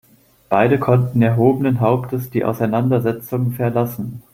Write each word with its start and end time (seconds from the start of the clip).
Beide 0.49 0.79
konnten 0.79 1.21
erhobenen 1.21 1.79
Hauptes 1.79 2.31
die 2.31 2.43
Auseinandersetzung 2.43 3.51
verlassen. 3.51 4.23